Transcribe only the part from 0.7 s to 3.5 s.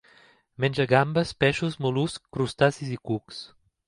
gambes, peixos, mol·luscs, crustacis i cucs.